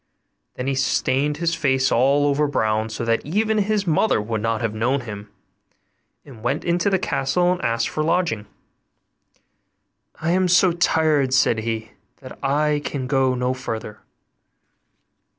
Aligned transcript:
Then 0.55 0.65
he 0.65 0.73
stained 0.73 1.37
his 1.37 1.53
face 1.53 1.91
all 1.91 2.25
over 2.25 2.47
brown, 2.47 2.89
so 2.89 3.05
that 3.05 3.23
even 3.23 3.59
his 3.59 3.85
mother 3.85 4.19
would 4.19 4.41
not 4.41 4.59
have 4.61 4.73
known 4.73 5.01
him, 5.01 5.29
and 6.25 6.41
went 6.41 6.63
into 6.65 6.89
the 6.89 6.97
castle 6.97 7.51
and 7.51 7.61
asked 7.63 7.87
for 7.89 8.01
a 8.01 8.05
lodging; 8.05 8.47
'I 10.19 10.31
am 10.31 10.47
so 10.47 10.71
tired,' 10.71 11.35
said 11.35 11.59
he, 11.59 11.91
'that 12.17 12.43
I 12.43 12.81
can 12.83 13.05
go 13.05 13.35
no 13.35 13.53
farther. 13.53 13.99